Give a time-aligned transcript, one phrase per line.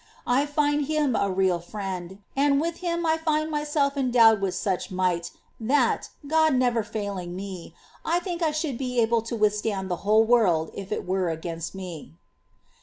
[0.25, 4.55] I find Him a real Friend, and with Him I find my self endowed with
[4.55, 9.91] such might that, God never failing me, I think I should be able to withstand
[9.91, 12.13] the whole world if it were against me.